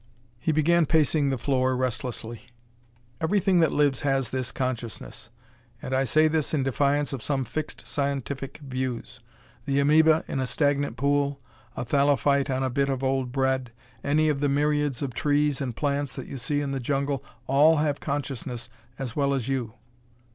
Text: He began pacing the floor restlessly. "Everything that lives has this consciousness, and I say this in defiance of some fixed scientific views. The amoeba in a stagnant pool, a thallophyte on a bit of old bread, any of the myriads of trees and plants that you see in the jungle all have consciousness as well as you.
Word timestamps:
He 0.39 0.51
began 0.51 0.87
pacing 0.87 1.29
the 1.29 1.37
floor 1.37 1.75
restlessly. 1.77 2.47
"Everything 3.21 3.59
that 3.59 3.71
lives 3.71 4.01
has 4.01 4.31
this 4.31 4.51
consciousness, 4.51 5.29
and 5.79 5.93
I 5.93 6.05
say 6.05 6.27
this 6.27 6.55
in 6.55 6.63
defiance 6.63 7.13
of 7.13 7.21
some 7.21 7.45
fixed 7.45 7.85
scientific 7.87 8.57
views. 8.67 9.19
The 9.65 9.79
amoeba 9.79 10.23
in 10.27 10.39
a 10.39 10.47
stagnant 10.47 10.97
pool, 10.97 11.39
a 11.77 11.85
thallophyte 11.85 12.49
on 12.49 12.63
a 12.63 12.71
bit 12.71 12.89
of 12.89 13.03
old 13.03 13.31
bread, 13.31 13.71
any 14.03 14.27
of 14.27 14.39
the 14.39 14.49
myriads 14.49 15.03
of 15.03 15.13
trees 15.13 15.61
and 15.61 15.75
plants 15.75 16.15
that 16.15 16.25
you 16.25 16.39
see 16.39 16.61
in 16.61 16.71
the 16.71 16.79
jungle 16.79 17.23
all 17.45 17.77
have 17.77 17.99
consciousness 17.99 18.69
as 18.97 19.15
well 19.15 19.35
as 19.35 19.49
you. 19.49 19.75